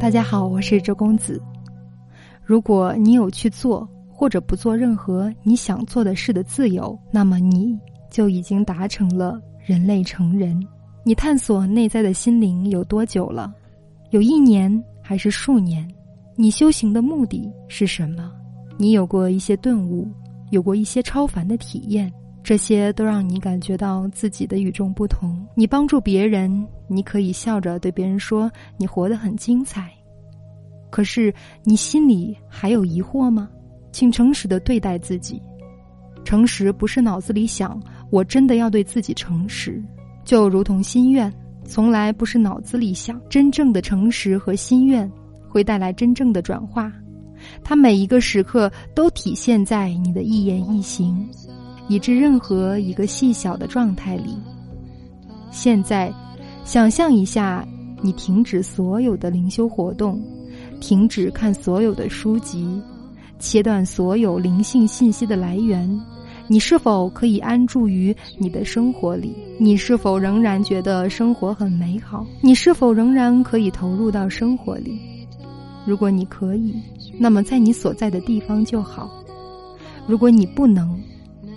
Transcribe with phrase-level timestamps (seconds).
[0.00, 1.42] 大家好，我是周公子。
[2.44, 7.76] 如果你有去做或者不做任何你想做的事的自由，那么你
[8.08, 10.58] 就已经达成了人类成人。
[11.02, 13.52] 你探索内在的心灵有多久了？
[14.10, 14.72] 有一年
[15.02, 15.86] 还是数年？
[16.36, 18.30] 你修行的目的是什么？
[18.78, 20.08] 你有过一些顿悟，
[20.50, 22.10] 有过一些超凡的体验。
[22.42, 25.46] 这些都让你感觉到自己的与众不同。
[25.54, 29.90] 你帮助别人，你可以笑着对别人说：“你活得很精彩。”
[30.90, 33.48] 可是你心里还有疑惑吗？
[33.92, 35.42] 请诚实的对待自己。
[36.24, 37.78] 诚实不是脑子里想，
[38.10, 39.82] 我真的要对自己诚实，
[40.24, 41.32] 就如同心愿，
[41.64, 43.20] 从来不是脑子里想。
[43.28, 45.10] 真正的诚实和心愿
[45.48, 46.90] 会带来真正的转化，
[47.62, 51.28] 它每一个时刻都体现在你的一言一行。
[51.88, 54.36] 以至任何一个细小的状态里。
[55.50, 56.12] 现在，
[56.64, 57.66] 想象一下，
[58.02, 60.22] 你停止所有的灵修活动，
[60.80, 62.80] 停止看所有的书籍，
[63.38, 65.88] 切断所有灵性信息的来源。
[66.50, 69.34] 你是否可以安住于你的生活里？
[69.58, 72.24] 你是否仍然觉得生活很美好？
[72.42, 74.98] 你是否仍然可以投入到生活里？
[75.84, 76.74] 如果你可以，
[77.18, 79.10] 那么在你所在的地方就好；
[80.06, 80.98] 如果你不能，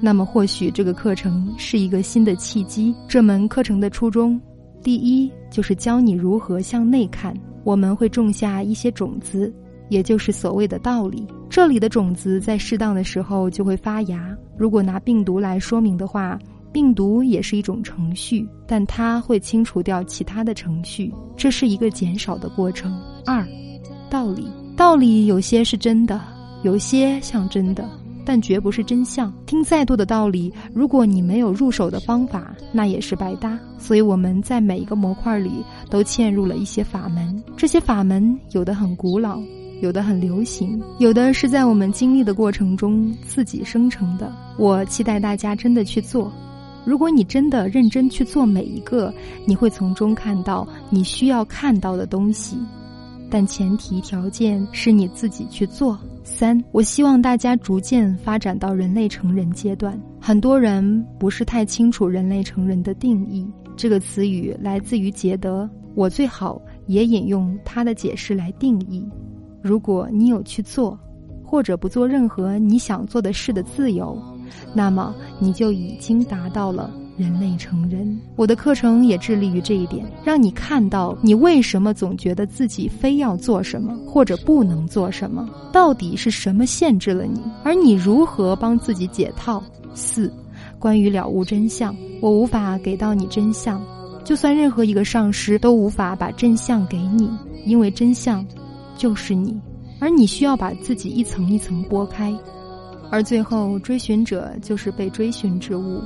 [0.00, 2.94] 那么，或许这个课程是一个新的契机。
[3.08, 4.40] 这门课程的初衷，
[4.82, 7.34] 第一就是教你如何向内看。
[7.64, 9.52] 我们会种下一些种子，
[9.88, 11.26] 也就是所谓的道理。
[11.50, 14.34] 这里的种子在适当的时候就会发芽。
[14.56, 16.38] 如果拿病毒来说明的话，
[16.72, 22.98] 病毒也是一种程序，但它会清除掉其他的程序，这是一个减少的过程。
[23.26, 23.44] 二，
[24.08, 24.46] 道理，
[24.76, 26.20] 道理有些是真的，
[26.62, 27.88] 有些像真的。
[28.28, 29.32] 但绝不是真相。
[29.46, 33.58] 听再多的道理，如果你没有入手的方法，那也是白搭。
[33.78, 37.42] 所以我们在每一个模块里都嵌入了一些法门。
[37.56, 39.40] 这些法门有的很古老，
[39.80, 44.30] 有的很流行，有的是在我们经历的过程中自己生成的。
[44.58, 46.30] 我期待大家真的去做。
[46.84, 49.10] 如果你真的认真去做每一个，
[49.46, 52.58] 你会从中看到你需要看到的东西。
[53.30, 55.98] 但前提条件是你自己去做。
[56.28, 59.98] 三，我希望大家逐渐发展到人类成人阶段。
[60.20, 63.46] 很多人不是太清楚人类成人的定义。
[63.76, 69.04] 这个词语来自于杰德，我最好也引用他的解释来定义：
[69.62, 70.98] 如果你有去做，
[71.42, 74.16] 或者不做任何你想做的事的自由，
[74.74, 76.92] 那么你就已经达到了。
[77.18, 89.62] 人类成人，我的课程也致力于这一点，让你看到你为什么总觉得自己非要做什么或者不能做什么，到底是什么限制了你，而你如何帮自己解套。
[89.94, 90.32] 四，
[90.78, 93.84] 关于了悟真相，我无法给到你真相，
[94.24, 97.28] 就算任何一个上师都无法把真相给你，
[97.66, 98.46] 因为真相
[98.96, 99.60] 就是你，
[99.98, 102.32] 而你需要把自己一层一层剥开，
[103.10, 106.00] 而最后追寻者就是被追寻之物。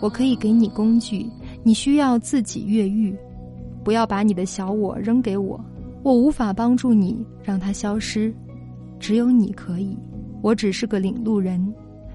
[0.00, 1.26] 我可以给你工具，
[1.62, 3.16] 你需要自己越狱。
[3.84, 5.58] 不要把你的小我扔给我，
[6.02, 8.34] 我无法帮助你让它消失，
[8.98, 9.96] 只有你可以。
[10.42, 11.74] 我只是个领路人，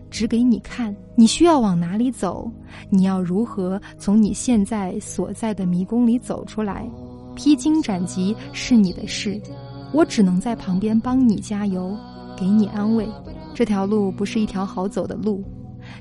[0.10, 2.52] 指给你看你需要往哪里走，
[2.90, 6.90] 你要如何从你现在所在的迷宫里走出来。
[7.36, 9.40] 披荆斩棘是你的事，
[9.94, 11.96] 我只能在旁边帮你加油，
[12.38, 13.08] 给你安慰。
[13.54, 15.44] 这条路不是一条好走的路。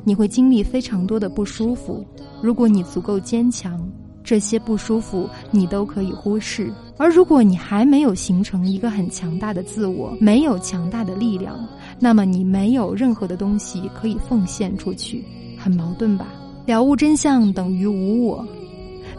[0.04, 2.04] 你会经历非常多的不舒服，
[2.42, 3.80] 如果你足够坚强，
[4.22, 11.58] 这些不舒服你都可以忽视；而如果你还没有形成一个很强大的自我，没有强大的力量，
[11.98, 15.24] 那么你没有任何的东西可以奉献出去，
[15.58, 16.28] 很矛盾吧？
[16.66, 18.46] 了悟真相等于无我，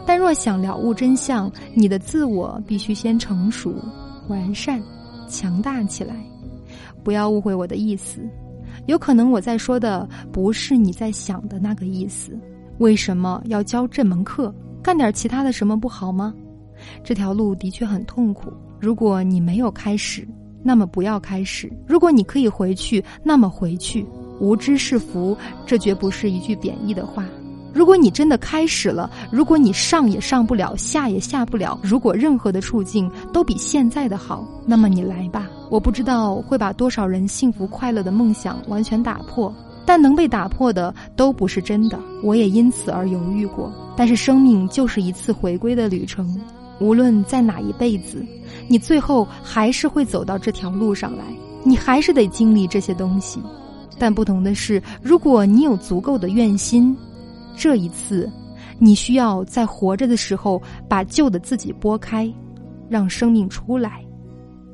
[0.04, 3.72] 但若想了悟真相，你的自我必须先成熟、
[4.28, 4.82] 完善、
[5.28, 6.16] 强大起来。
[7.04, 8.20] 不要误会我的意思。
[8.84, 12.38] 有可能我在说的不是你在想的那个意思。
[12.78, 14.54] 为什么要教这门课？
[14.82, 16.34] 干点其他的什么不好吗？
[17.02, 18.52] 这条路的确很痛苦。
[18.78, 20.28] 如果你没有开始，
[20.62, 24.06] 那么不要开始；如果你可以回去，那么回去。
[24.38, 25.34] 无知是福，
[25.64, 27.24] 这绝不是一句贬义的话。
[27.72, 35.48] 如果你真的开始了，如果你上也上不了，下也下不了，如果任何的处境都比现在的好，那么你来吧。
[35.70, 39.52] 我不知道会把多少人幸福快乐的梦想完全打破，
[39.84, 41.98] 但能被打破的都不是真的。
[42.22, 43.72] 我也因此而犹豫过。
[43.96, 46.40] 但是生命就是一次回归的旅程，
[46.80, 48.24] 无论在哪一辈子，
[48.68, 51.24] 你最后还是会走到这条路上来，
[51.64, 53.40] 你还是得经历这些东西。
[53.98, 56.96] 但不同的是，如果你有足够的愿心。
[57.58, 58.30] 这一次，
[58.78, 62.30] 你需要在活着的时候把旧的自己拨开，
[62.86, 64.04] 让生命出来。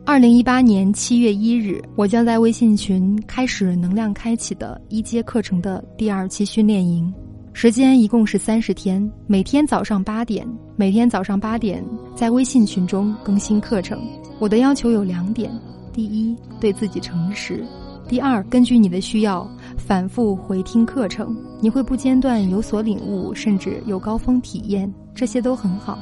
[0.04, 7.10] 二零一八年七月一日，我将在微信群开始能量开启的一阶课程的第二期训练营，
[7.52, 11.84] 时间一共是三十天，每天早上八点，每天早上八点
[12.16, 14.02] 在微信群中更新课程。
[14.40, 15.52] 我的要求有两点：
[15.92, 17.64] 第一，对自己诚实；
[18.08, 25.96] 第二，根据你的需要反复回听课程，你会不间断有所领悟，甚至有高峰体验，这些都很好。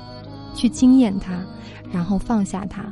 [0.55, 1.45] 去经验它，
[1.93, 2.91] 然后放下它。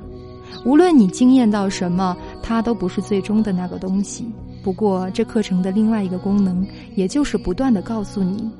[0.65, 4.27] 无论你惊艳到什么，它都不是最终的那个东西。
[4.63, 8.51] 不过，这课程的另外一个功能，也就是不断的告诉你，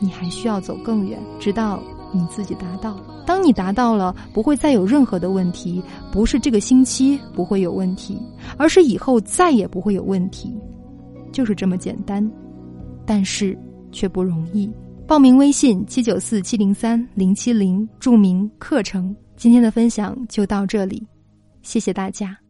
[0.00, 1.82] 你还需要走更远，直到
[2.12, 2.96] 你自己达到。
[3.24, 5.82] 当你达到了，不会再有任何的问题。
[6.12, 8.20] 不是这个星期不会有问题，
[8.58, 10.54] 而是以后再也不会有问题，
[11.32, 12.30] 就是这么简单。
[13.06, 13.56] 但是
[13.92, 14.70] 却不容易。
[15.06, 19.14] 报名微信七九四七零三零七零，注明课程。
[19.36, 21.06] 今天的分享就到这里。
[21.64, 22.43] 谢谢大家。